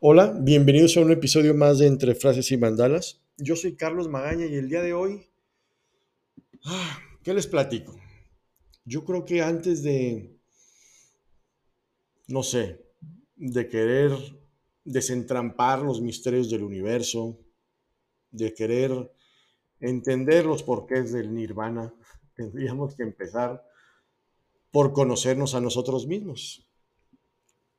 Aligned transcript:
Hola, 0.00 0.32
bienvenidos 0.40 0.96
a 0.96 1.00
un 1.00 1.10
episodio 1.10 1.54
más 1.54 1.80
de 1.80 1.88
Entre 1.88 2.14
Frases 2.14 2.52
y 2.52 2.56
Mandalas. 2.56 3.20
Yo 3.36 3.56
soy 3.56 3.74
Carlos 3.74 4.06
Magaña 4.06 4.46
y 4.46 4.54
el 4.54 4.68
día 4.68 4.80
de 4.80 4.92
hoy, 4.92 5.26
ah, 6.66 7.00
¿qué 7.24 7.34
les 7.34 7.48
platico? 7.48 7.98
Yo 8.84 9.04
creo 9.04 9.24
que 9.24 9.42
antes 9.42 9.82
de, 9.82 10.38
no 12.28 12.44
sé, 12.44 12.80
de 13.34 13.68
querer 13.68 14.12
desentrampar 14.84 15.82
los 15.82 16.00
misterios 16.00 16.48
del 16.48 16.62
universo, 16.62 17.36
de 18.30 18.54
querer 18.54 19.12
entender 19.80 20.46
los 20.46 20.62
porqués 20.62 21.12
del 21.12 21.34
nirvana, 21.34 21.92
tendríamos 22.36 22.94
que 22.94 23.02
empezar 23.02 23.66
por 24.70 24.92
conocernos 24.92 25.56
a 25.56 25.60
nosotros 25.60 26.06
mismos, 26.06 26.70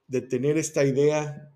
de 0.08 0.20
tener 0.20 0.58
esta 0.58 0.84
idea 0.84 1.54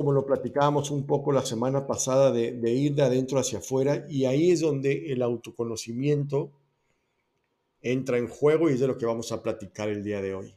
como 0.00 0.12
lo 0.12 0.24
platicábamos 0.24 0.90
un 0.90 1.04
poco 1.04 1.30
la 1.30 1.44
semana 1.44 1.86
pasada, 1.86 2.32
de, 2.32 2.72
ir 2.72 2.94
de 2.94 3.02
adentro 3.02 3.38
hacia 3.38 3.58
afuera, 3.58 4.06
y 4.08 4.24
ahí 4.24 4.50
es 4.50 4.60
donde 4.60 5.12
el 5.12 5.20
autoconocimiento 5.20 6.50
entra 7.82 8.16
en 8.16 8.26
juego 8.26 8.70
y 8.70 8.72
es 8.72 8.80
de 8.80 8.86
lo 8.86 8.96
que 8.96 9.04
vamos 9.04 9.30
a 9.30 9.42
platicar 9.42 9.90
el 9.90 10.02
día 10.02 10.22
de 10.22 10.34
hoy. 10.34 10.54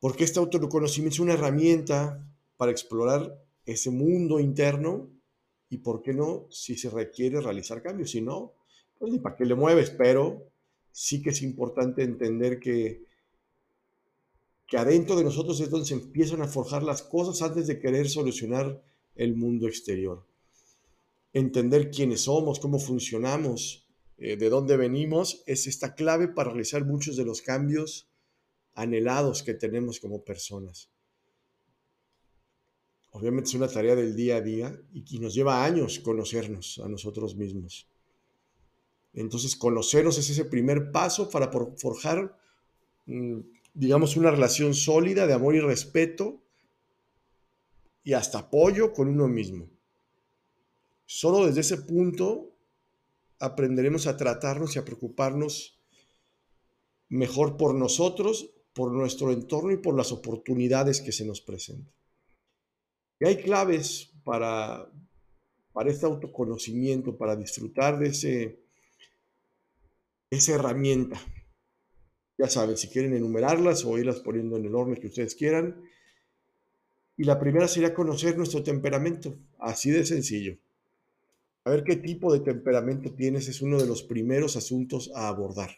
Porque 0.00 0.24
este 0.24 0.38
autoconocimiento 0.38 1.14
es 1.14 1.20
una 1.20 1.32
herramienta 1.32 2.22
para 2.58 2.72
explorar 2.72 3.42
ese 3.64 3.88
mundo 3.88 4.38
interno 4.38 5.08
y, 5.70 5.78
¿por 5.78 6.02
qué 6.02 6.12
no? 6.12 6.44
Si 6.50 6.76
se 6.76 6.90
requiere 6.90 7.40
realizar 7.40 7.80
cambios, 7.80 8.10
si 8.10 8.20
no, 8.20 8.52
pues 8.98 9.10
ni 9.10 9.18
para 9.18 9.34
qué 9.34 9.46
le 9.46 9.54
mueves, 9.54 9.88
pero 9.88 10.42
sí 10.92 11.22
que 11.22 11.30
es 11.30 11.40
importante 11.40 12.02
entender 12.02 12.60
que 12.60 13.07
que 14.68 14.76
adentro 14.76 15.16
de 15.16 15.24
nosotros 15.24 15.58
es 15.60 15.70
donde 15.70 15.86
se 15.86 15.94
empiezan 15.94 16.42
a 16.42 16.46
forjar 16.46 16.82
las 16.82 17.02
cosas 17.02 17.40
antes 17.40 17.66
de 17.66 17.80
querer 17.80 18.08
solucionar 18.08 18.82
el 19.16 19.34
mundo 19.34 19.66
exterior. 19.66 20.26
Entender 21.32 21.90
quiénes 21.90 22.22
somos, 22.22 22.60
cómo 22.60 22.78
funcionamos, 22.78 23.88
eh, 24.18 24.36
de 24.36 24.50
dónde 24.50 24.76
venimos, 24.76 25.42
es 25.46 25.66
esta 25.66 25.94
clave 25.94 26.28
para 26.28 26.50
realizar 26.50 26.84
muchos 26.84 27.16
de 27.16 27.24
los 27.24 27.40
cambios 27.40 28.10
anhelados 28.74 29.42
que 29.42 29.54
tenemos 29.54 30.00
como 30.00 30.22
personas. 30.22 30.90
Obviamente 33.12 33.48
es 33.48 33.54
una 33.54 33.68
tarea 33.68 33.96
del 33.96 34.14
día 34.14 34.36
a 34.36 34.42
día 34.42 34.78
y, 34.92 35.18
nos 35.18 35.34
lleva 35.34 35.64
años 35.64 35.98
conocernos 35.98 36.78
a 36.84 36.88
nosotros 36.88 37.36
mismos. 37.36 37.88
Entonces, 39.14 39.56
conocernos 39.56 40.18
es 40.18 40.28
ese 40.28 40.44
primer 40.44 40.92
paso 40.92 41.30
para 41.30 41.50
forjar 41.50 42.38
mm, 43.06 43.40
digamos, 43.78 44.16
una 44.16 44.32
relación 44.32 44.74
sólida 44.74 45.28
de 45.28 45.34
amor 45.34 45.54
y 45.54 45.60
respeto 45.60 46.42
y 48.02 48.12
hasta 48.14 48.40
apoyo 48.40 48.92
con 48.92 49.06
uno 49.06 49.28
mismo. 49.28 49.70
Solo 51.06 51.46
desde 51.46 51.60
ese 51.60 51.76
punto 51.78 52.56
aprenderemos 53.38 54.08
a 54.08 54.16
tratarnos 54.16 54.74
y 54.74 54.80
a 54.80 54.84
preocuparnos 54.84 55.78
mejor 57.08 57.56
por 57.56 57.72
nosotros, 57.72 58.50
por 58.72 58.90
nuestro 58.90 59.30
entorno 59.30 59.70
y 59.70 59.76
por 59.76 59.96
las 59.96 60.10
oportunidades 60.10 61.00
que 61.00 61.12
se 61.12 61.24
nos 61.24 61.40
presentan. 61.40 61.94
Y 63.20 63.26
hay 63.26 63.36
claves 63.36 64.10
para, 64.24 64.90
para 65.72 65.88
este 65.88 66.04
autoconocimiento, 66.04 67.16
para 67.16 67.36
disfrutar 67.36 67.96
de 68.00 68.08
ese, 68.08 68.60
esa 70.30 70.54
herramienta 70.56 71.20
ya 72.38 72.48
saben, 72.48 72.76
si 72.76 72.88
quieren 72.88 73.14
enumerarlas 73.14 73.84
o 73.84 73.98
irlas 73.98 74.20
poniendo 74.20 74.56
en 74.56 74.64
el 74.64 74.74
orden 74.74 74.94
que 74.94 75.08
ustedes 75.08 75.34
quieran. 75.34 75.82
Y 77.16 77.24
la 77.24 77.40
primera 77.40 77.66
sería 77.66 77.92
conocer 77.92 78.36
nuestro 78.36 78.62
temperamento, 78.62 79.36
así 79.58 79.90
de 79.90 80.06
sencillo. 80.06 80.56
A 81.64 81.70
ver 81.70 81.82
qué 81.82 81.96
tipo 81.96 82.32
de 82.32 82.40
temperamento 82.40 83.12
tienes 83.12 83.48
es 83.48 83.60
uno 83.60 83.76
de 83.78 83.86
los 83.86 84.04
primeros 84.04 84.56
asuntos 84.56 85.10
a 85.16 85.26
abordar. 85.26 85.70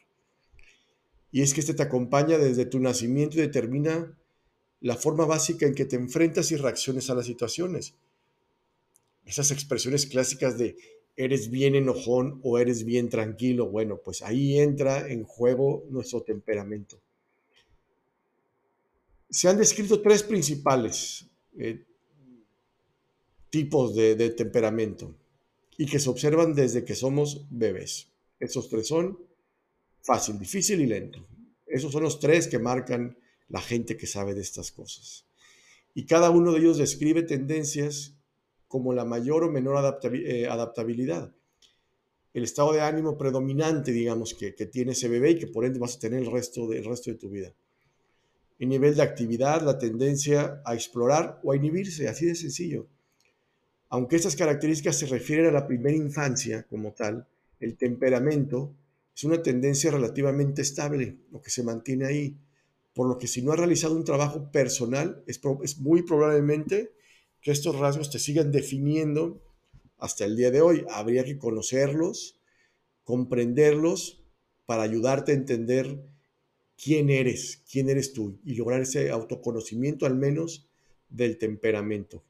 Y 1.32 1.40
es 1.40 1.54
que 1.54 1.60
este 1.60 1.74
te 1.74 1.82
acompaña 1.82 2.36
desde 2.36 2.66
tu 2.66 2.78
nacimiento 2.78 3.38
y 3.38 3.40
determina 3.40 4.16
la 4.80 4.96
forma 4.96 5.24
básica 5.24 5.66
en 5.66 5.74
que 5.74 5.86
te 5.86 5.96
enfrentas 5.96 6.52
y 6.52 6.56
reacciones 6.56 7.08
a 7.08 7.14
las 7.14 7.26
situaciones. 7.26 7.94
Esas 9.24 9.50
expresiones 9.50 10.06
clásicas 10.06 10.58
de 10.58 10.76
eres 11.24 11.50
bien 11.50 11.74
enojón 11.74 12.40
o 12.42 12.58
eres 12.58 12.84
bien 12.84 13.08
tranquilo. 13.08 13.68
Bueno, 13.68 14.00
pues 14.02 14.22
ahí 14.22 14.58
entra 14.58 15.06
en 15.08 15.24
juego 15.24 15.84
nuestro 15.90 16.22
temperamento. 16.22 16.98
Se 19.28 19.48
han 19.48 19.58
descrito 19.58 20.00
tres 20.00 20.22
principales 20.22 21.26
eh, 21.58 21.84
tipos 23.50 23.94
de, 23.94 24.16
de 24.16 24.30
temperamento 24.30 25.14
y 25.76 25.86
que 25.86 25.98
se 25.98 26.08
observan 26.08 26.54
desde 26.54 26.84
que 26.84 26.94
somos 26.94 27.46
bebés. 27.50 28.08
Esos 28.38 28.68
tres 28.68 28.88
son 28.88 29.18
fácil, 30.02 30.38
difícil 30.38 30.80
y 30.80 30.86
lento. 30.86 31.26
Esos 31.66 31.92
son 31.92 32.02
los 32.02 32.18
tres 32.18 32.48
que 32.48 32.58
marcan 32.58 33.16
la 33.48 33.60
gente 33.60 33.96
que 33.96 34.06
sabe 34.06 34.34
de 34.34 34.40
estas 34.40 34.72
cosas. 34.72 35.26
Y 35.94 36.06
cada 36.06 36.30
uno 36.30 36.52
de 36.52 36.60
ellos 36.60 36.78
describe 36.78 37.22
tendencias 37.22 38.14
como 38.70 38.92
la 38.92 39.04
mayor 39.04 39.42
o 39.42 39.50
menor 39.50 39.98
eh, 40.12 40.46
adaptabilidad. 40.46 41.34
El 42.32 42.44
estado 42.44 42.72
de 42.72 42.80
ánimo 42.80 43.18
predominante, 43.18 43.90
digamos, 43.90 44.32
que, 44.32 44.52
tiene 44.52 44.92
ese 44.92 45.08
bebé 45.08 45.32
y 45.32 45.38
que 45.40 45.48
por 45.48 45.64
ende 45.64 45.80
vas 45.80 45.96
a 45.96 45.98
tener 45.98 46.22
el 46.22 46.30
resto, 46.30 46.68
de, 46.68 46.80
resto 46.80 47.10
de 47.10 47.16
tu 47.16 47.28
vida. 47.30 47.52
El 48.60 48.68
nivel 48.68 48.94
de 48.94 49.02
actividad, 49.02 49.62
la 49.62 49.76
tendencia 49.76 50.62
a 50.64 50.74
explorar 50.74 51.40
o 51.42 51.50
a 51.50 51.56
inhibirse, 51.56 52.06
así 52.06 52.26
de 52.26 52.36
sencillo. 52.36 52.86
Aunque 53.88 54.14
estas 54.14 54.36
características 54.36 54.96
se 54.96 55.06
refieren 55.06 55.46
a 55.46 55.50
la 55.50 55.66
primera 55.66 55.96
infancia 55.96 56.64
como 56.70 56.92
tal, 56.92 57.26
el 57.58 57.76
temperamento 57.76 58.72
es 59.16 59.24
una 59.24 59.42
tendencia 59.42 59.90
relativamente 59.90 60.62
estable, 60.62 61.16
lo 61.32 61.42
que 61.42 61.50
se 61.50 61.64
mantiene 61.64 62.06
ahí. 62.06 62.36
Por 62.94 63.08
lo 63.08 63.18
que 63.18 63.26
si 63.26 63.42
no 63.42 63.50
has 63.50 63.58
realizado 63.58 63.96
un 63.96 64.04
trabajo 64.04 64.52
personal, 64.52 65.24
es 65.26 65.40
muy 65.80 66.02
probablemente 66.02 66.92
que 67.40 67.50
estos 67.50 67.78
rasgos 67.78 68.10
te 68.10 68.18
sigan 68.18 68.52
definiendo 68.52 69.42
hasta 69.98 70.24
el 70.24 70.36
día 70.36 70.50
de 70.50 70.60
hoy. 70.60 70.84
Habría 70.90 71.24
que 71.24 71.38
conocerlos, 71.38 72.38
comprenderlos 73.04 74.22
para 74.66 74.82
ayudarte 74.82 75.32
a 75.32 75.36
entender 75.36 76.00
quién 76.82 77.10
eres, 77.10 77.62
quién 77.70 77.88
eres 77.88 78.12
tú 78.12 78.38
y 78.44 78.54
lograr 78.54 78.80
ese 78.80 79.10
autoconocimiento 79.10 80.06
al 80.06 80.16
menos 80.16 80.68
del 81.08 81.38
temperamento. 81.38 82.22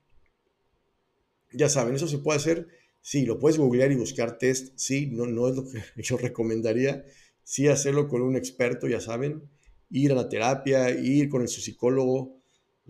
Ya 1.53 1.69
saben, 1.69 1.95
eso 1.95 2.09
se 2.09 2.19
puede 2.19 2.39
hacer, 2.39 2.69
sí, 3.01 3.27
lo 3.27 3.39
puedes 3.39 3.59
googlear 3.59 3.93
y 3.93 3.97
buscar 3.97 4.39
test, 4.39 4.73
sí, 4.77 5.07
no, 5.07 5.27
no 5.27 5.49
es 5.49 5.57
lo 5.57 5.69
que 5.69 5.83
yo 6.03 6.17
recomendaría, 6.17 7.05
sí 7.43 7.69
hacerlo 7.69 8.09
con 8.09 8.23
un 8.23 8.37
experto, 8.37 8.89
ya 8.89 9.01
saben, 9.01 9.43
ir 9.91 10.13
a 10.13 10.15
la 10.15 10.29
terapia, 10.29 10.91
ir 10.91 11.29
con 11.29 11.43
el 11.43 11.49
psicólogo, 11.49 12.40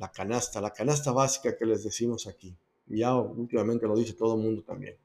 la 0.00 0.10
canasta, 0.10 0.62
la 0.62 0.72
canasta 0.72 1.12
básica 1.12 1.56
que 1.58 1.66
les 1.66 1.84
decimos 1.84 2.26
aquí. 2.26 2.56
Ya 2.86 3.14
últimamente 3.14 3.86
lo 3.86 3.94
dice 3.94 4.14
todo 4.14 4.34
el 4.34 4.42
mundo 4.42 4.62
también. 4.62 4.96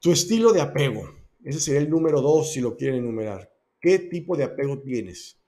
Tu 0.00 0.10
estilo 0.10 0.52
de 0.52 0.60
apego. 0.60 1.08
Ese 1.44 1.60
sería 1.60 1.80
el 1.80 1.88
número 1.88 2.20
dos 2.20 2.52
si 2.52 2.60
lo 2.60 2.76
quieren 2.76 2.98
enumerar. 2.98 3.52
¿Qué 3.80 4.00
tipo 4.00 4.36
de 4.36 4.42
apego 4.42 4.80
tienes? 4.80 5.38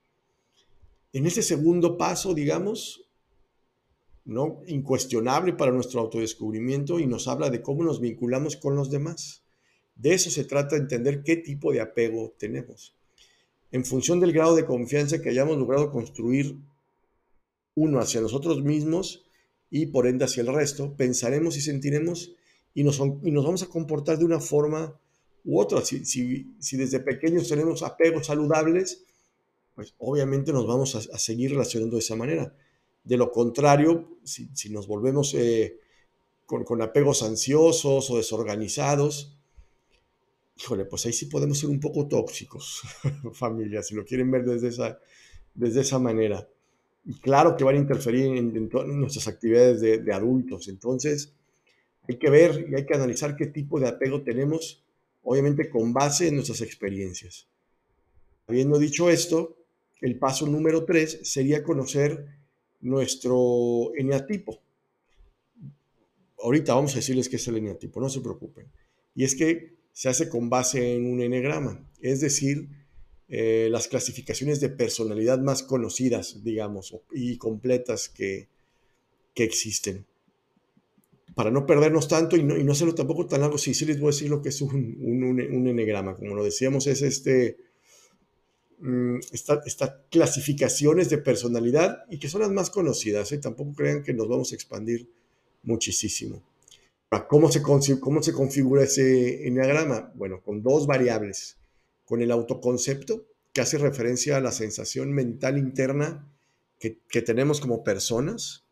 En 1.11 1.25
ese 1.25 1.43
segundo 1.43 1.97
paso, 1.97 2.33
digamos, 2.33 3.05
¿no? 4.23 4.61
incuestionable 4.65 5.51
para 5.51 5.73
nuestro 5.73 5.99
autodescubrimiento 5.99 7.01
y 7.01 7.07
nos 7.07 7.27
habla 7.27 7.49
de 7.49 7.61
cómo 7.61 7.83
nos 7.83 7.99
vinculamos 7.99 8.55
con 8.55 8.77
los 8.77 8.89
demás. 8.89 9.43
De 9.95 10.13
eso 10.13 10.29
se 10.29 10.45
trata, 10.45 10.77
entender 10.77 11.21
qué 11.21 11.35
tipo 11.35 11.73
de 11.73 11.81
apego 11.81 12.33
tenemos. 12.39 12.95
En 13.71 13.83
función 13.83 14.21
del 14.21 14.31
grado 14.31 14.55
de 14.55 14.65
confianza 14.65 15.21
que 15.21 15.29
hayamos 15.29 15.57
logrado 15.57 15.91
construir 15.91 16.57
uno 17.75 17.99
hacia 17.99 18.21
nosotros 18.21 18.63
mismos 18.63 19.25
y 19.69 19.87
por 19.87 20.07
ende 20.07 20.25
hacia 20.25 20.41
el 20.41 20.53
resto, 20.53 20.95
pensaremos 20.95 21.57
y 21.57 21.61
sentiremos 21.61 22.33
y 22.73 22.83
nos, 22.83 22.99
y 22.99 23.31
nos 23.31 23.45
vamos 23.45 23.63
a 23.63 23.67
comportar 23.67 24.17
de 24.17 24.25
una 24.25 24.39
forma 24.39 24.99
u 25.43 25.59
otra. 25.59 25.83
Si, 25.83 26.05
si, 26.05 26.77
desde 26.77 26.99
pequeños 26.99 27.47
tenemos 27.49 27.83
apegos 27.83 28.27
saludables, 28.27 29.05
pues 29.73 29.93
obviamente 29.97 30.53
nos 30.53 30.65
vamos 30.65 30.95
a, 30.95 31.17
seguir 31.19 31.51
relacionando 31.51 31.97
de 31.97 32.01
esa 32.01 32.15
manera. 32.15 32.55
De 33.03 33.17
lo 33.17 33.31
contrario, 33.31 34.17
si, 34.23 34.49
nos 34.69 34.87
volvemos 34.87 35.33
eh, 35.33 35.79
con, 36.45 36.63
con, 36.63 36.81
apegos 36.81 37.23
ansiosos 37.23 38.09
o 38.09 38.17
desorganizados, 38.17 39.37
híjole, 40.57 40.85
pues 40.85 41.05
ahí 41.05 41.13
sí 41.13 41.25
podemos 41.25 41.59
ser 41.59 41.69
un 41.69 41.79
poco 41.79 42.07
tóxicos, 42.07 42.81
familia, 43.33 43.83
si 43.83 43.93
lo 43.93 44.05
quieren 44.05 44.31
ver 44.31 44.45
desde 44.45 44.69
esa, 44.69 44.99
desde 45.53 45.81
esa 45.81 45.99
manera 45.99 46.47
y 47.05 47.13
claro 47.19 47.55
que 47.55 47.63
van 47.63 47.75
a 47.75 47.79
interferir 47.79 48.25
en, 48.35 48.69
nuestras 48.99 49.27
actividades 49.27 49.79
de, 49.79 50.13
adultos. 50.13 50.67
Entonces, 50.67 51.33
hay 52.07 52.17
que 52.17 52.29
ver 52.31 52.67
y 52.69 52.75
hay 52.75 52.85
que 52.85 52.95
analizar 52.95 53.35
qué 53.35 53.45
tipo 53.45 53.79
de 53.79 53.87
apego 53.87 54.23
tenemos, 54.23 54.83
obviamente 55.23 55.69
con 55.69 55.93
base 55.93 56.27
en 56.27 56.35
nuestras 56.35 56.61
experiencias. 56.61 57.47
Habiendo 58.47 58.79
dicho 58.79 59.09
esto, 59.09 59.55
el 60.01 60.17
paso 60.17 60.47
número 60.47 60.83
tres 60.83 61.19
sería 61.23 61.63
conocer 61.63 62.25
nuestro 62.81 63.91
eneatipo. 63.95 64.59
Ahorita 66.41 66.73
vamos 66.73 66.93
a 66.93 66.97
decirles 66.97 67.29
qué 67.29 67.35
es 67.35 67.47
el 67.47 67.57
eneatipo, 67.57 68.01
no 68.01 68.09
se 68.09 68.21
preocupen. 68.21 68.67
Y 69.13 69.23
es 69.23 69.35
que 69.35 69.75
se 69.91 70.09
hace 70.09 70.27
con 70.27 70.49
base 70.49 70.95
en 70.95 71.11
un 71.11 71.21
enegrama, 71.21 71.87
es 72.01 72.19
decir, 72.19 72.67
eh, 73.27 73.69
las 73.71 73.87
clasificaciones 73.87 74.59
de 74.59 74.69
personalidad 74.69 75.39
más 75.39 75.63
conocidas, 75.63 76.43
digamos, 76.43 76.95
y 77.11 77.37
completas 77.37 78.07
que, 78.07 78.49
que 79.33 79.43
existen. 79.43 80.05
Para 81.33 81.49
no 81.49 81.65
perdernos 81.65 82.07
tanto 82.07 82.37
y 82.37 82.43
no, 82.43 82.55
y 82.55 82.63
no 82.63 82.73
hacerlo 82.73 82.93
tampoco 82.93 83.25
tan 83.25 83.41
largo, 83.41 83.57
sí, 83.57 83.73
sí 83.73 83.85
les 83.85 83.99
voy 83.99 84.09
a 84.09 84.11
decir 84.11 84.29
lo 84.29 84.41
que 84.41 84.49
es 84.49 84.61
un, 84.61 84.97
un, 85.01 85.41
un 85.41 85.67
enegrama. 85.67 86.15
Como 86.15 86.35
lo 86.35 86.43
decíamos, 86.43 86.85
es 86.85 87.01
este, 87.01 87.57
mm, 88.79 89.17
estas 89.31 89.93
clasificaciones 90.11 91.09
de 91.09 91.17
personalidad 91.17 92.05
y 92.11 92.19
que 92.19 92.29
son 92.29 92.41
las 92.41 92.51
más 92.51 92.69
conocidas. 92.69 93.31
¿eh? 93.31 93.39
Tampoco 93.39 93.73
crean 93.73 94.03
que 94.03 94.13
nos 94.13 94.29
vamos 94.29 94.51
a 94.51 94.55
expandir 94.55 95.09
muchísimo. 95.63 96.43
¿Cómo 97.27 97.51
se, 97.51 97.61
¿Cómo 97.61 98.21
se 98.21 98.33
configura 98.33 98.83
ese 98.83 99.47
eneagrama? 99.47 100.11
Bueno, 100.15 100.41
con 100.41 100.61
dos 100.61 100.85
variables 100.85 101.57
con 102.05 102.21
el 102.21 102.31
autoconcepto, 102.31 103.25
que 103.51 103.61
hace 103.61 103.77
referencia 103.77 104.37
a 104.37 104.41
la 104.41 104.51
sensación 104.51 105.11
mental 105.11 105.57
interna 105.57 106.29
que, 106.79 107.21
tenemos 107.21 107.59
como 107.59 107.83
personas, 107.83 108.63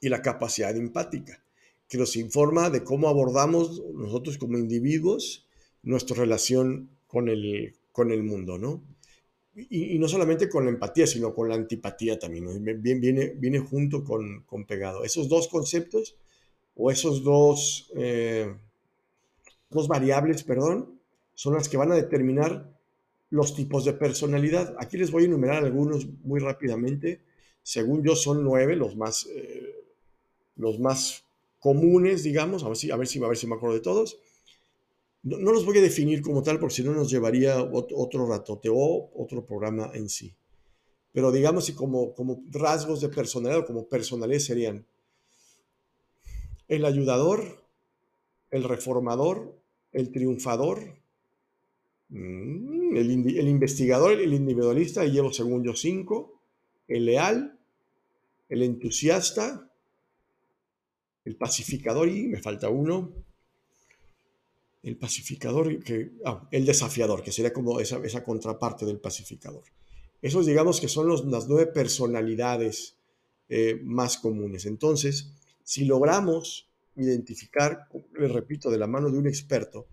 y 0.00 0.08
la 0.08 0.22
capacidad 0.22 0.76
empática, 0.76 1.42
que 1.88 1.98
nos 1.98 2.14
informa 2.16 2.70
de 2.70 2.84
cómo 2.84 3.08
abordamos 3.08 3.82
nosotros 3.94 4.38
como 4.38 4.58
individuos 4.58 5.46
nuestra 5.82 6.16
relación 6.16 6.90
con 7.06 7.28
el, 7.28 7.74
con 7.90 8.10
el 8.12 8.22
mundo, 8.22 8.58
¿no? 8.58 8.84
Y, 9.54 9.98
no 9.98 10.06
solamente 10.06 10.48
con 10.48 10.64
la 10.64 10.70
empatía, 10.70 11.06
sino 11.06 11.34
con 11.34 11.48
la 11.48 11.56
antipatía 11.56 12.16
también, 12.16 12.46
viene, 12.80 13.34
viene 13.36 13.58
junto 13.58 14.04
con, 14.04 14.42
con, 14.42 14.66
pegado. 14.66 15.02
Esos 15.02 15.28
dos 15.28 15.48
conceptos 15.48 16.16
o 16.76 16.92
esos 16.92 17.24
dos, 17.24 17.90
eh, 17.96 18.54
dos 19.68 19.88
variables, 19.88 20.44
perdón, 20.44 20.97
son 21.38 21.54
las 21.54 21.68
que 21.68 21.76
van 21.76 21.92
a 21.92 21.94
determinar 21.94 22.68
los 23.30 23.54
tipos 23.54 23.84
de 23.84 23.92
personalidad. 23.92 24.74
Aquí 24.80 24.96
les 24.96 25.12
voy 25.12 25.22
a 25.22 25.26
enumerar 25.26 25.64
algunos 25.64 26.04
muy 26.24 26.40
rápidamente. 26.40 27.22
Según 27.62 28.02
yo 28.02 28.16
son 28.16 28.42
nueve 28.42 28.74
los 28.74 28.96
más, 28.96 29.24
eh, 29.26 29.72
los 30.56 30.80
más 30.80 31.22
comunes, 31.60 32.24
digamos. 32.24 32.64
A 32.64 32.66
ver, 32.66 32.76
si, 32.76 32.90
a, 32.90 32.96
ver 32.96 33.06
si, 33.06 33.22
a 33.22 33.28
ver 33.28 33.36
si 33.36 33.46
me 33.46 33.54
acuerdo 33.54 33.76
de 33.76 33.82
todos. 33.82 34.18
No, 35.22 35.52
los 35.52 35.64
voy 35.64 35.78
a 35.78 35.80
definir 35.80 36.22
como 36.22 36.42
tal 36.42 36.58
porque 36.58 36.74
si 36.74 36.82
no 36.82 36.92
nos 36.92 37.08
llevaría 37.08 37.62
otro, 37.62 38.26
ratote 38.26 38.68
o 38.68 39.08
otro 39.14 39.46
programa 39.46 39.92
en 39.94 40.08
sí. 40.08 40.34
Pero 41.12 41.30
digamos 41.30 41.66
si 41.66 41.72
como, 41.72 42.14
como 42.14 42.42
rasgos 42.50 43.00
de 43.00 43.10
personalidad 43.10 43.60
o 43.60 43.64
como 43.64 43.86
personalidad 43.86 44.40
serían 44.40 44.84
el 46.66 46.84
ayudador, 46.84 47.62
el 48.50 48.64
reformador, 48.64 49.56
el 49.92 50.10
triunfador, 50.10 50.98
Mm, 52.10 52.96
el, 52.96 53.48
investigador, 53.48 54.12
el 54.12 54.32
individualista, 54.32 55.04
y 55.04 55.10
llevo 55.10 55.32
según 55.32 55.64
yo 55.64 55.74
cinco. 55.74 56.40
El 56.86 57.04
leal, 57.04 57.58
el 58.48 58.62
entusiasta, 58.62 59.70
el 61.24 61.36
pacificador, 61.36 62.08
y 62.08 62.28
me 62.28 62.40
falta 62.40 62.68
uno. 62.70 63.12
El 64.82 64.96
pacificador, 64.96 65.78
ah, 66.24 66.48
el 66.50 66.64
desafiador, 66.64 67.22
que 67.22 67.32
sería 67.32 67.52
como 67.52 67.80
esa, 67.80 67.98
esa, 68.04 68.24
contraparte 68.24 68.86
del 68.86 69.00
pacificador. 69.00 69.64
Esos 70.22 70.46
digamos 70.46 70.80
que 70.80 70.88
son 70.88 71.08
las 71.08 71.48
nueve 71.48 71.66
personalidades 71.66 72.96
eh, 73.48 73.80
más 73.84 74.18
comunes. 74.18 74.66
Entonces, 74.66 75.32
si 75.62 75.84
logramos 75.84 76.68
identificar, 76.96 77.88
les 78.18 78.32
repito, 78.32 78.70
de 78.70 78.78
la 78.78 78.86
mano 78.86 79.10
de 79.10 79.18
un 79.18 79.26
experto, 79.26 79.86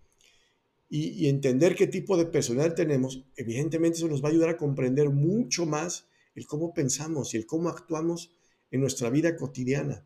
y, 0.89 1.27
entender 1.27 1.75
qué 1.75 1.87
tipo 1.87 2.15
de 2.15 2.25
personalidad 2.25 2.75
tenemos, 2.75 3.23
evidentemente 3.35 3.97
eso 3.97 4.07
nos 4.07 4.23
va 4.23 4.29
a 4.29 4.31
ayudar 4.31 4.49
a 4.49 4.57
comprender 4.57 5.09
mucho 5.09 5.65
más 5.65 6.07
el 6.35 6.45
cómo 6.45 6.73
pensamos 6.73 7.33
y 7.33 7.37
el 7.37 7.45
cómo 7.45 7.69
actuamos 7.69 8.31
en 8.71 8.81
nuestra 8.81 9.09
vida 9.09 9.35
cotidiana. 9.35 10.03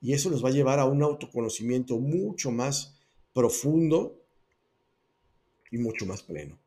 Y 0.00 0.14
eso 0.14 0.30
nos 0.30 0.44
va 0.44 0.48
a 0.48 0.52
llevar 0.52 0.78
a 0.78 0.86
un 0.86 1.02
autoconocimiento 1.02 1.98
mucho 1.98 2.50
más 2.50 2.96
profundo 3.32 4.20
y 5.70 5.78
mucho 5.78 6.06
más 6.06 6.22
pleno. 6.22 6.58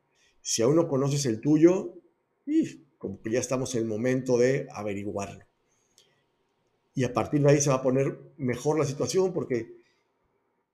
Si 0.42 0.62
aún 0.62 0.76
no 0.76 0.88
conoces 0.88 1.26
el 1.26 1.42
tuyo, 1.42 1.96
como 2.98 3.22
que 3.22 3.32
ya 3.32 3.40
estamos 3.40 3.74
en 3.76 3.82
el 3.82 3.88
momento 3.88 4.38
de 4.38 4.68
averiguarlo. 4.72 5.44
Y 6.94 7.04
a 7.04 7.14
partir 7.14 7.42
de 7.42 7.52
ahí 7.52 7.60
se 7.60 7.70
va 7.70 7.78
a 7.78 7.84
poner 7.84 8.18
mejor 8.38 8.80
la 8.80 8.86
situación 8.86 9.34
porque 9.34 9.85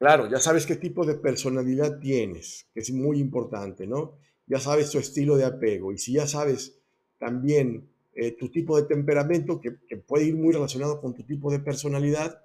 Claro, 0.01 0.27
ya 0.27 0.39
sabes 0.39 0.65
qué 0.65 0.77
tipo 0.77 1.05
de 1.05 1.13
personalidad 1.13 1.99
tienes, 1.99 2.65
que 2.73 2.79
es 2.79 2.89
muy 2.89 3.19
importante, 3.19 3.85
¿no? 3.85 4.17
Ya 4.47 4.59
sabes 4.59 4.89
tu 4.89 4.97
estilo 4.97 5.37
de 5.37 5.45
apego 5.45 5.93
y 5.93 5.99
si 5.99 6.13
ya 6.13 6.25
sabes 6.25 6.79
también 7.19 7.87
eh, 8.15 8.31
tu 8.31 8.49
tipo 8.49 8.75
de 8.81 8.87
temperamento, 8.87 9.61
que, 9.61 9.73
puede 9.97 10.25
ir 10.25 10.35
muy 10.35 10.53
relacionado 10.53 10.99
con 10.99 11.13
tu 11.13 11.21
tipo 11.21 11.51
de 11.51 11.59
personalidad, 11.59 12.41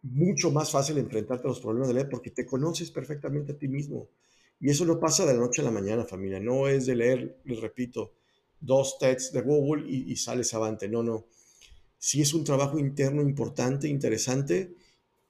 mucho 0.00 0.50
más 0.50 0.70
fácil 0.70 0.96
enfrentarte 0.96 1.48
a 1.48 1.50
los 1.50 1.60
problemas 1.60 1.88
de 1.88 1.92
la 1.92 2.00
vida 2.00 2.10
porque 2.10 2.30
te 2.30 2.46
conoces 2.46 2.90
perfectamente 2.90 3.52
a 3.52 3.58
ti 3.58 3.68
mismo. 3.68 4.08
Y 4.58 4.70
eso 4.70 4.86
no 4.86 4.98
pasa 4.98 5.26
de 5.26 5.34
la 5.34 5.40
noche 5.40 5.60
a 5.60 5.66
la 5.66 5.70
mañana, 5.70 6.06
familia. 6.06 6.40
No 6.40 6.66
es 6.66 6.86
de 6.86 6.96
leer, 6.96 7.40
les 7.44 7.60
repito, 7.60 8.14
dos 8.58 8.98
texts 8.98 9.34
de 9.34 9.42
Google 9.42 9.84
y, 9.86 10.10
y 10.10 10.16
sales 10.16 10.54
avante. 10.54 10.88
No, 10.88 11.02
no. 11.02 11.26
Sí 11.98 12.22
es 12.22 12.32
un 12.32 12.42
trabajo 12.42 12.78
interno 12.78 13.20
importante, 13.20 13.86
interesante 13.86 14.72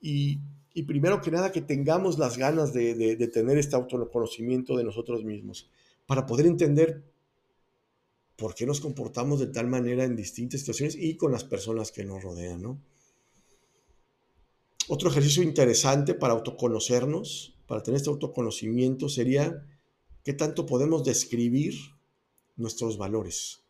y 0.01 0.39
y 0.77 0.83
primero 0.83 1.23
que 1.23 1.31
nada 1.31 1.53
que 1.53 1.63
tengamos 1.63 2.19
las 2.19 2.37
ganas 2.37 2.75
de, 2.75 3.17
tener 3.33 3.57
este 3.57 3.77
autoconocimiento 3.77 4.77
de 4.77 4.85
nosotros 4.85 5.25
mismos 5.25 5.71
para 6.05 6.27
poder 6.27 6.45
entender 6.45 7.03
por 8.37 8.55
qué 8.55 8.67
nos 8.67 8.83
comportamos 8.83 9.41
de 9.41 9.47
tal 9.47 9.69
manera 9.69 10.05
en 10.05 10.15
distintas 10.15 10.61
situaciones 10.61 10.95
y 10.95 11.17
con 11.17 11.33
las 11.33 11.45
personas 11.45 11.93
que 11.93 12.05
nos 12.05 12.23
rodean. 12.23 12.79
Otro 14.87 15.09
ejercicio 15.09 15.43
interesante 15.43 16.13
para 16.13 16.35
autoconocernos, 16.35 17.57
para 17.67 17.83
tener 17.83 17.97
este 17.97 18.11
autoconocimiento, 18.11 19.09
sería 19.09 19.67
qué 20.25 20.35
tanto 20.35 20.67
podemos 20.67 21.05
describir 21.05 21.73
nuestros 22.57 22.99
valores, 22.99 23.63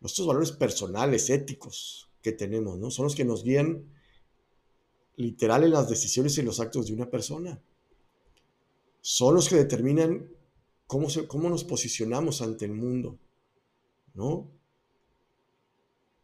nuestros 0.00 0.26
valores 0.26 0.50
personales, 0.50 1.30
éticos 1.30 2.10
que 2.20 2.32
tenemos, 2.32 2.80
¿no? 2.80 2.90
Son 2.90 3.04
los 3.04 3.14
que 3.14 3.24
nos 3.24 3.44
guían 3.44 3.94
literal 5.16 5.64
en 5.64 5.70
las 5.70 5.88
decisiones 5.88 6.36
y 6.38 6.42
los 6.42 6.60
actos 6.60 6.86
de 6.86 6.94
una 6.94 7.10
persona. 7.10 7.60
Son 9.00 9.34
los 9.34 9.48
que 9.48 9.56
determinan 9.56 10.28
cómo, 10.86 11.08
cómo 11.28 11.48
nos 11.48 11.64
posicionamos 11.64 12.42
ante 12.42 12.64
el 12.64 12.72
mundo, 12.72 13.18
¿no? 14.14 14.50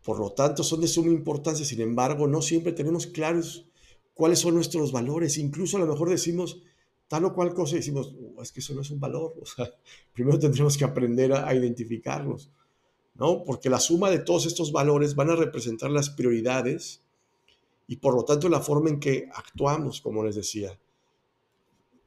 Por 0.02 0.18
lo 0.18 0.32
tanto, 0.32 0.64
son 0.64 0.80
de 0.80 0.88
suma 0.88 1.10
importancia. 1.10 1.64
Sin 1.64 1.80
embargo, 1.80 2.26
no 2.26 2.40
siempre 2.40 2.72
tenemos 2.72 3.06
claros 3.06 3.66
cuáles 4.14 4.38
son 4.38 4.54
nuestros 4.54 4.92
valores. 4.92 5.36
Incluso 5.36 5.76
a 5.76 5.80
lo 5.80 5.86
mejor 5.86 6.08
decimos 6.08 6.62
tal 7.06 7.24
o 7.26 7.34
cual 7.34 7.52
cosa 7.52 7.74
y 7.74 7.78
decimos, 7.78 8.14
oh, 8.36 8.42
es 8.42 8.52
que 8.52 8.60
eso 8.60 8.74
no 8.74 8.80
es 8.80 8.90
un 8.90 9.00
valor. 9.00 9.34
Primero 10.14 10.38
tendremos 10.38 10.78
que 10.78 10.84
aprender 10.84 11.32
a, 11.32 11.46
a 11.46 11.54
identificarlos, 11.54 12.50
¿no? 13.14 13.44
Porque 13.44 13.68
la 13.68 13.80
suma 13.80 14.10
de 14.10 14.20
todos 14.20 14.46
estos 14.46 14.72
valores 14.72 15.14
van 15.14 15.30
a 15.30 15.36
representar 15.36 15.90
las 15.90 16.08
prioridades 16.08 17.02
y 17.90 17.96
por 17.96 18.14
lo 18.14 18.24
tanto 18.24 18.48
la 18.48 18.60
forma 18.60 18.88
en 18.88 19.00
que 19.00 19.28
actuamos, 19.34 20.00
como 20.00 20.22
les 20.22 20.36
decía. 20.36 20.78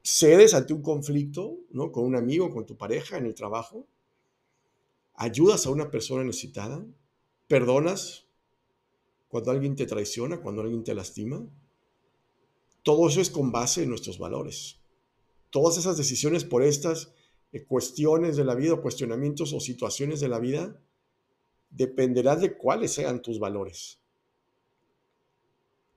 Cedes 0.02 0.54
ante 0.54 0.72
un 0.72 0.80
conflicto, 0.80 1.58
¿no? 1.72 1.92
Con 1.92 2.06
un 2.06 2.16
amigo, 2.16 2.50
con 2.50 2.64
tu 2.64 2.74
pareja, 2.74 3.18
en 3.18 3.26
el 3.26 3.34
trabajo. 3.34 3.86
Ayudas 5.12 5.66
a 5.66 5.70
una 5.70 5.90
persona 5.90 6.24
necesitada. 6.24 6.82
Perdonas 7.48 8.24
cuando 9.28 9.50
alguien 9.50 9.76
te 9.76 9.84
traiciona, 9.84 10.40
cuando 10.40 10.62
alguien 10.62 10.84
te 10.84 10.94
lastima. 10.94 11.46
Todo 12.82 13.06
eso 13.06 13.20
es 13.20 13.28
con 13.28 13.52
base 13.52 13.82
en 13.82 13.90
nuestros 13.90 14.18
valores. 14.18 14.80
Todas 15.50 15.76
esas 15.76 15.98
decisiones 15.98 16.44
por 16.44 16.62
estas 16.62 17.12
eh, 17.52 17.62
cuestiones 17.66 18.38
de 18.38 18.44
la 18.46 18.54
vida, 18.54 18.74
cuestionamientos 18.76 19.52
o 19.52 19.60
situaciones 19.60 20.20
de 20.20 20.28
la 20.28 20.38
vida, 20.38 20.80
dependerán 21.68 22.40
de 22.40 22.56
cuáles 22.56 22.92
sean 22.92 23.20
tus 23.20 23.38
valores 23.38 24.02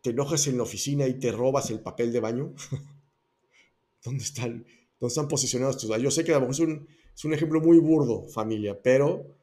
te 0.02 0.12
enojas 0.12 0.48
en 0.48 0.58
la 0.58 0.64
oficina 0.64 1.08
y 1.08 1.20
te 1.20 1.32
robas 1.32 1.70
el 1.70 1.82
papel 1.82 2.12
de 2.12 2.20
baño? 2.20 2.54
¿Dónde 4.04 4.24
están, 4.24 4.66
dónde 5.00 5.12
están 5.12 5.28
posicionados 5.28 5.78
tus 5.78 5.90
Yo 6.02 6.12
sé 6.12 6.24
que 6.24 6.32
a 6.32 6.40
lo 6.40 6.48
mejor 6.48 6.54
es 6.54 6.60
un, 6.60 6.88
es 7.16 7.26
un 7.26 7.34
ejemplo 7.34 7.60
muy 7.62 7.80
burdo, 7.80 8.28
familia, 8.28 8.80
pero 8.82 9.36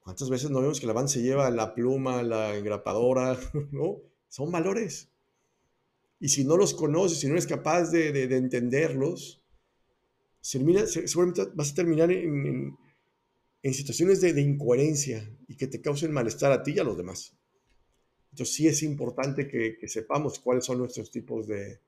¿cuántas 0.00 0.28
veces 0.28 0.50
no 0.50 0.60
vemos 0.60 0.80
que 0.80 0.86
la 0.86 0.92
van 0.92 1.08
se 1.08 1.22
lleva 1.22 1.50
la 1.50 1.74
pluma, 1.74 2.22
la 2.22 2.56
engrapadora? 2.56 3.38
¿No? 3.70 4.00
Son 4.28 4.50
valores. 4.50 5.10
Y 6.18 6.28
si 6.28 6.44
no 6.44 6.56
los 6.56 6.74
conoces, 6.74 7.18
si 7.18 7.26
no 7.26 7.34
eres 7.34 7.46
capaz 7.46 7.90
de, 7.90 8.10
de, 8.10 8.36
entenderlos, 8.36 9.42
seguramente 10.40 11.50
vas 11.54 11.72
a 11.72 11.74
terminar 11.74 12.10
en, 12.10 12.76
en, 13.62 13.74
situaciones 13.74 14.20
de, 14.20 14.32
de, 14.32 14.40
incoherencia. 14.40 15.30
Y 15.48 15.56
que 15.56 15.66
te 15.66 15.80
causen 15.80 16.12
malestar 16.12 16.50
a 16.50 16.62
ti 16.62 16.72
y 16.72 16.78
a 16.78 16.84
los 16.84 16.96
demás. 16.96 17.36
Entonces 18.34 18.56
sí 18.56 18.66
es 18.66 18.82
importante 18.82 19.46
que, 19.46 19.78
sepamos 19.86 20.40
cuáles 20.40 20.64
son 20.64 20.78
nuestros 20.78 21.08
tipos 21.12 21.46
de, 21.46 21.78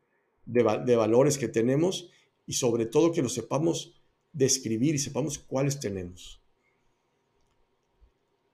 valores 0.46 1.38
que 1.38 1.48
tenemos 1.48 2.08
y 2.46 2.52
sobre 2.52 2.86
todo 2.86 3.10
que 3.10 3.20
los 3.20 3.34
sepamos 3.34 4.00
describir 4.32 4.94
y 4.94 5.00
sepamos 5.00 5.40
cuáles 5.40 5.80
tenemos. 5.80 6.40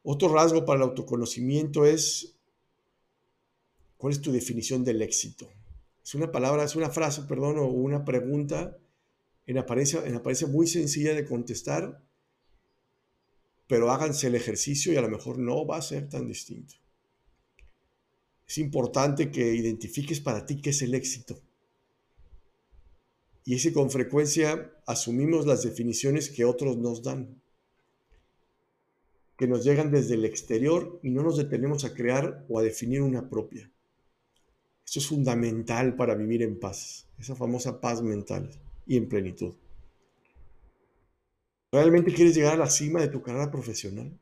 Otro 0.03 0.33
rasgo 0.33 0.65
para 0.65 0.79
el 0.79 0.89
autoconocimiento 0.89 1.85
es 1.85 2.35
cuál 3.99 4.15
es 4.15 4.23
tu 4.23 4.33
definición 4.33 4.85
del 4.85 5.03
éxito. 5.03 5.47
Es 6.03 6.15
una 6.15 6.33
palabra, 6.33 6.65
es 6.65 6.77
una 6.77 6.89
frase, 6.89 7.25
perdón, 7.29 7.59
o 7.59 7.67
una 7.67 8.07
pregunta 8.07 8.79
en 9.45 9.59
apariencia 9.59 10.49
muy 10.49 10.67
sencilla 10.67 11.13
de 11.13 11.27
contestar, 11.27 12.03
pero 13.67 13.91
háganse 13.91 14.29
el 14.29 14.35
ejercicio 14.35 14.95
y 14.95 14.97
a 14.97 15.03
lo 15.03 15.11
mejor 15.11 15.39
no 15.39 15.67
va 15.67 15.77
a 15.77 15.83
ser 15.83 16.09
tan 16.09 16.27
distinto. 16.27 16.77
Es 18.53 18.59
importante 18.59 19.31
que 19.31 19.55
identifiques 19.55 20.21
para 20.21 20.45
ti 20.45 20.61
qué 20.61 20.69
es 20.69 20.83
el 20.83 20.95
éxito. 20.95 21.41
Y 23.47 23.55
es 23.55 23.63
que 23.63 23.73
con 23.73 23.91
frecuencia 23.91 24.71
asumimos 24.87 25.47
las 25.47 25.63
definiciones 25.63 26.29
que 26.29 26.45
otros 26.45 26.77
nos 26.77 27.03
dan, 27.03 27.41
que 29.39 29.49
nos 29.49 29.65
llegan 29.65 29.91
desde 29.91 30.17
el 30.17 30.27
exterior 30.27 31.01
y 31.03 31.09
no 31.09 31.23
nos 31.23 31.39
detenemos 31.39 31.87
a 31.87 31.95
crear 31.95 32.45
o 32.51 32.59
a 32.59 32.63
definir 32.63 33.01
una 33.01 33.27
propia. 33.31 33.73
Esto 34.85 34.99
es 34.99 35.07
fundamental 35.07 35.97
para 35.97 36.15
vivir 36.15 36.43
en 36.43 36.61
paz, 36.61 37.09
esa 37.19 37.35
famosa 37.35 37.81
paz 37.81 38.03
mental 38.03 38.51
y 38.87 38.99
en 38.99 39.09
plenitud. 39.09 39.55
¿Realmente 41.73 42.13
quieres 42.13 42.35
llegar 42.35 42.53
a 42.53 42.65
la 42.65 42.69
cima 42.69 43.01
de 43.01 43.09
tu 43.09 43.23
carrera 43.23 43.51
profesional? 43.51 44.21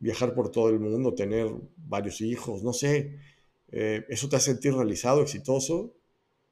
Viajar 0.00 0.34
por 0.34 0.50
todo 0.50 0.68
el 0.68 0.78
mundo, 0.78 1.14
tener 1.14 1.50
varios 1.76 2.20
hijos, 2.20 2.62
no 2.62 2.72
sé. 2.72 3.18
Eh, 3.70 4.04
¿Eso 4.08 4.28
te 4.28 4.36
hace 4.36 4.52
sentir 4.52 4.74
realizado, 4.74 5.22
exitoso? 5.22 5.94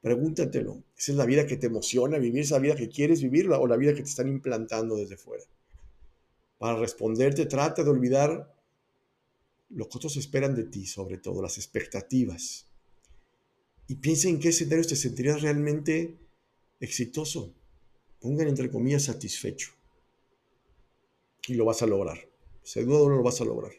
Pregúntatelo. 0.00 0.82
¿Esa 0.96 1.12
es 1.12 1.18
la 1.18 1.26
vida 1.26 1.46
que 1.46 1.56
te 1.56 1.66
emociona 1.66 2.18
vivir? 2.18 2.42
¿Esa 2.42 2.58
vida 2.58 2.76
que 2.76 2.88
quieres 2.88 3.22
vivir 3.22 3.48
o 3.50 3.66
la 3.66 3.76
vida 3.76 3.94
que 3.94 4.02
te 4.02 4.08
están 4.08 4.28
implantando 4.28 4.96
desde 4.96 5.16
fuera? 5.16 5.44
Para 6.58 6.78
responderte, 6.78 7.46
trata 7.46 7.84
de 7.84 7.90
olvidar 7.90 8.54
lo 9.70 9.88
que 9.88 9.98
otros 9.98 10.16
esperan 10.16 10.54
de 10.54 10.64
ti, 10.64 10.86
sobre 10.86 11.18
todo 11.18 11.42
las 11.42 11.58
expectativas. 11.58 12.66
Y 13.88 13.96
piensa 13.96 14.28
en 14.28 14.40
qué 14.40 14.48
escenario 14.48 14.86
te 14.86 14.96
sentirías 14.96 15.42
realmente 15.42 16.16
exitoso. 16.80 17.54
Pongan 18.20 18.48
entre 18.48 18.70
comillas 18.70 19.04
satisfecho. 19.04 19.72
Y 21.46 21.54
lo 21.54 21.64
vas 21.64 21.82
a 21.82 21.86
lograr. 21.86 22.18
Duda 22.74 23.08
no 23.08 23.16
lo 23.16 23.22
vas 23.22 23.40
a 23.40 23.44
lograr. 23.44 23.72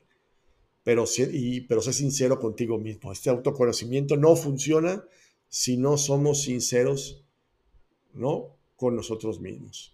Pero, 0.83 1.03
y, 1.33 1.61
pero 1.61 1.81
sé 1.81 1.91
sincero 1.91 2.39
contigo 2.39 2.77
mismo. 2.77 3.11
Este 3.11 3.29
autoconocimiento 3.29 4.15
no 4.15 4.35
funciona 4.35 5.03
si 5.49 5.77
no 5.77 5.97
somos 5.97 6.43
sinceros 6.43 7.25
¿no? 8.13 8.55
con 8.77 8.95
nosotros 8.95 9.41
mismos. 9.41 9.93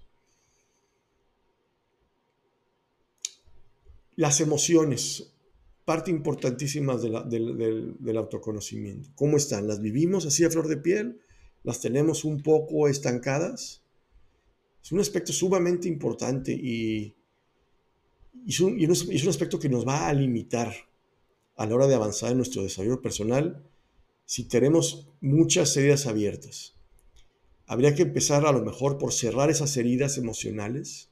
Las 4.16 4.40
emociones, 4.42 5.34
parte 5.86 6.12
importantísima 6.12 6.96
del, 6.98 8.18
autoconocimiento. 8.18 9.10
¿Cómo 9.16 9.38
están? 9.38 9.68
¿Las 9.68 9.82
vivimos 9.82 10.28
así 10.28 10.44
a 10.44 10.52
flor 10.52 10.68
de 10.68 10.78
piel? 10.78 11.20
¿Las 11.64 11.82
tenemos 11.82 12.24
un 12.24 12.44
poco 12.44 12.88
estancadas? 12.88 13.82
Es 14.84 14.92
un 14.92 15.00
aspecto 15.00 15.34
sumamente 15.34 15.88
importante 15.88 16.52
y, 16.52 17.16
es 18.48 18.60
un, 18.60 18.80
es 18.80 19.24
un 19.24 19.30
aspecto 19.30 19.60
que 19.60 19.70
nos 19.70 19.88
va 19.88 20.08
a 20.08 20.14
limitar 20.14 20.74
a 21.56 21.66
la 21.66 21.76
hora 21.76 21.88
de 21.88 21.96
avanzar 21.96 22.32
en 22.32 22.38
nuestro 22.38 22.64
desarrollo 22.64 23.02
personal 23.02 23.64
si 24.26 24.48
tenemos 24.48 25.08
muchas 25.22 25.76
heridas 25.78 26.08
abiertas. 26.08 26.76
Habría 27.66 27.96
que 27.96 28.04
empezar 28.04 28.46
a 28.46 28.52
lo 28.52 28.64
mejor 28.64 28.98
por 28.98 29.14
cerrar 29.14 29.50
esas 29.50 29.76
heridas 29.78 30.18
emocionales 30.18 31.10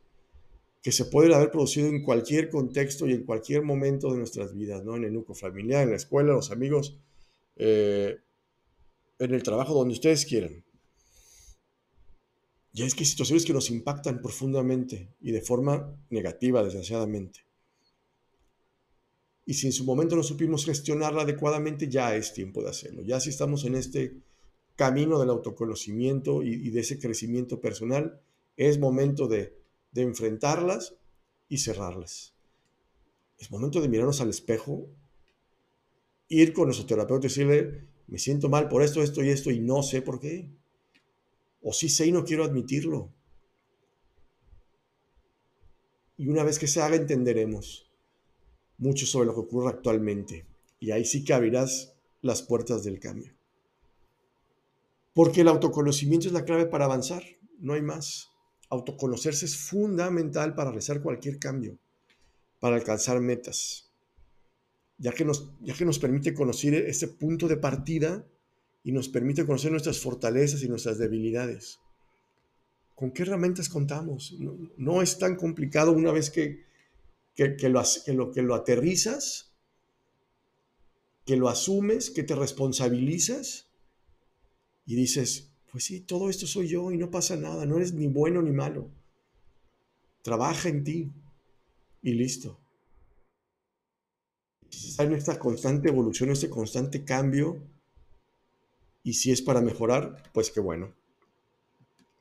que 0.81 0.91
se 0.91 1.05
pueden 1.05 1.33
haber 1.33 1.51
producido 1.51 1.87
en 1.87 2.03
cualquier 2.03 2.49
contexto 2.49 3.07
y 3.07 3.13
en 3.13 3.23
cualquier 3.23 3.61
momento 3.63 4.11
de 4.11 4.17
nuestras 4.17 4.53
vidas, 4.53 4.83
¿no? 4.83 4.95
En 4.95 5.03
el 5.03 5.13
núcleo 5.13 5.35
familiar, 5.35 5.83
en 5.83 5.91
la 5.91 5.95
escuela, 5.95 6.33
los 6.33 6.51
amigos, 6.51 6.97
eh, 7.55 8.17
en 9.19 9.33
el 9.33 9.43
trabajo, 9.43 9.75
donde 9.75 9.93
ustedes 9.93 10.25
quieran. 10.25 10.63
Ya 12.73 12.85
es 12.85 12.95
que 12.95 13.01
hay 13.01 13.05
situaciones 13.05 13.45
que 13.45 13.53
nos 13.53 13.69
impactan 13.69 14.21
profundamente 14.21 15.09
y 15.19 15.31
de 15.31 15.41
forma 15.41 15.93
negativa, 16.09 16.63
desgraciadamente. 16.63 17.41
Y 19.45 19.55
si 19.55 19.67
en 19.67 19.73
su 19.73 19.83
momento 19.83 20.15
no 20.15 20.23
supimos 20.23 20.65
gestionarla 20.65 21.23
adecuadamente, 21.23 21.89
ya 21.89 22.15
es 22.15 22.33
tiempo 22.33 22.63
de 22.63 22.69
hacerlo. 22.69 23.03
Ya 23.03 23.19
si 23.19 23.29
estamos 23.29 23.65
en 23.65 23.75
este 23.75 24.21
camino 24.77 25.19
del 25.19 25.29
autoconocimiento 25.29 26.43
y, 26.43 26.69
de 26.69 26.79
ese 26.79 26.99
crecimiento 26.99 27.59
personal, 27.59 28.21
es 28.55 28.79
momento 28.79 29.27
de, 29.27 29.57
de 29.91 30.03
enfrentarlas 30.03 30.95
y 31.49 31.57
cerrarlas. 31.57 32.33
Es 33.37 33.51
momento 33.51 33.81
de 33.81 33.89
mirarnos 33.89 34.21
al 34.21 34.29
espejo, 34.29 34.87
ir 36.29 36.53
con 36.53 36.65
nuestro 36.65 36.85
terapeuta 36.85 37.25
y 37.25 37.29
decirle, 37.29 37.87
me 38.07 38.19
siento 38.19 38.47
mal 38.47 38.69
por 38.69 38.83
esto, 38.83 39.03
esto 39.03 39.23
y 39.23 39.29
esto 39.29 39.51
y 39.51 39.59
no 39.59 39.83
sé 39.83 40.01
por 40.01 40.19
qué. 40.19 40.49
O 41.61 41.73
sí 41.73 41.89
sé 41.89 42.07
y 42.07 42.11
no 42.11 42.25
quiero 42.25 42.43
admitirlo. 42.43 43.11
Y 46.17 46.27
una 46.27 46.43
vez 46.43 46.59
que 46.59 46.67
se 46.67 46.81
haga, 46.81 46.95
entenderemos 46.95 47.91
mucho 48.77 49.05
sobre 49.05 49.27
lo 49.27 49.33
que 49.33 49.41
ocurre 49.41 49.69
actualmente. 49.69 50.45
Y 50.79 50.91
ahí 50.91 51.05
sí 51.05 51.23
que 51.23 51.33
abrirás 51.33 51.95
las 52.21 52.41
puertas 52.41 52.83
del 52.83 52.99
cambio. 52.99 53.33
Porque 55.13 55.41
el 55.41 55.47
autoconocimiento 55.47 56.27
es 56.27 56.33
la 56.33 56.45
clave 56.45 56.65
para 56.65 56.85
avanzar, 56.85 57.23
no 57.59 57.73
hay 57.73 57.81
más. 57.81 58.29
Autoconocerse 58.69 59.45
es 59.45 59.57
fundamental 59.57 60.55
para 60.55 60.71
realizar 60.71 61.01
cualquier 61.01 61.37
cambio, 61.37 61.77
para 62.59 62.75
alcanzar 62.75 63.19
metas, 63.19 63.91
ya 64.97 65.11
que 65.11 65.25
nos, 65.25 65.51
ya 65.59 65.73
que 65.73 65.85
nos 65.85 65.99
permite 65.99 66.33
conocer 66.33 66.73
ese 66.73 67.07
punto 67.07 67.47
de 67.47 67.57
partida 67.57 68.25
y 68.83 68.91
nos 68.91 69.09
permite 69.09 69.45
conocer 69.45 69.71
nuestras 69.71 69.99
fortalezas 69.99 70.63
y 70.63 70.69
nuestras 70.69 70.97
debilidades. 70.97 71.79
¿Con 72.95 73.11
qué 73.11 73.23
herramientas 73.23 73.69
contamos? 73.69 74.35
no 74.77 75.01
es 75.01 75.17
tan 75.17 75.35
complicado 75.35 75.91
una 75.91 76.11
vez 76.11 76.29
que, 76.29 76.65
que, 77.35 77.69
lo, 77.69 78.31
que, 78.31 78.41
lo, 78.41 78.55
aterrizas, 78.55 79.53
que 81.25 81.37
lo 81.37 81.49
asumes, 81.49 82.09
que 82.09 82.23
te 82.23 82.35
responsabilizas 82.35 83.69
y 84.85 84.95
dices, 84.95 85.51
pues 85.71 85.85
sí, 85.85 86.01
todo 86.01 86.29
esto 86.29 86.47
soy 86.47 86.67
yo 86.67 86.91
y 86.91 86.97
no 86.97 87.09
pasa 87.09 87.35
nada, 87.35 87.65
no 87.65 87.77
eres 87.77 87.93
ni 87.93 88.07
bueno 88.07 88.41
ni 88.41 88.51
malo. 88.51 88.89
Trabaja 90.21 90.69
en 90.69 90.83
ti 90.83 91.11
y 92.01 92.13
listo. 92.13 92.59
Está 94.69 95.03
en 95.03 95.13
esta 95.13 95.39
constante 95.39 95.89
evolución, 95.89 96.29
este 96.29 96.49
constante 96.49 97.03
cambio, 97.03 97.61
y 99.03 99.13
si 99.13 99.31
es 99.31 99.41
para 99.41 99.61
mejorar, 99.61 100.23
pues 100.33 100.51
qué 100.51 100.59
bueno. 100.59 100.93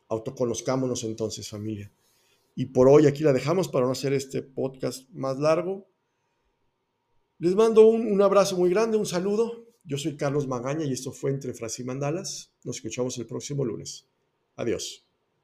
Autoconozcámonos 0.09 1.05
entonces, 1.05 1.49
familia. 1.49 1.93
Y 2.55 2.67
por 2.67 2.89
hoy 2.89 3.07
aquí 3.07 3.23
la 3.23 3.33
dejamos 3.33 3.69
para 3.69 3.87
no 3.87 3.93
hacer 3.93 4.13
este 4.13 4.43
podcast 4.43 5.09
más 5.11 5.39
largo. 5.39 5.89
Les 7.39 7.55
mando 7.55 7.87
un, 7.87 8.21
abrazo 8.21 8.57
muy 8.57 8.71
grande, 8.71 8.97
un 8.97 9.07
saludo. 9.07 9.67
Yo 9.85 9.97
soy 9.97 10.17
Carlos 10.17 10.47
Magaña 10.47 10.85
y 10.85 10.93
esto 10.93 11.13
fue 11.13 11.31
Entre 11.31 11.55
Frase 11.55 11.83
y 11.83 11.85
Mandalas. 11.85 12.53
Nos 12.65 12.77
escuchamos 12.77 13.17
el 13.19 13.27
próximo 13.27 13.65
lunes. 13.65 14.07
Adiós. 14.57 15.10